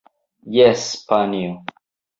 Jes, 0.55 0.87
panjo. 1.13 1.55